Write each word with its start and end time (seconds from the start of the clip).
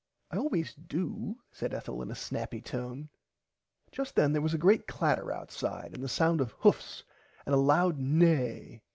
I 0.31 0.37
always 0.37 0.73
do 0.73 1.35
said 1.51 1.75
Ethel 1.75 2.01
in 2.01 2.09
a 2.09 2.15
snappy 2.15 2.59
tone. 2.59 3.07
Just 3.91 4.15
then 4.15 4.33
there 4.33 4.41
was 4.41 4.55
a 4.55 4.57
great 4.57 4.87
clatter 4.87 5.31
outside 5.31 5.91
and 5.93 6.03
the 6.03 6.09
sound 6.09 6.41
of 6.41 6.49
hoofs 6.53 7.03
and 7.45 7.53
a 7.53 7.57
loud 7.59 7.99
neigh. 7.99 8.81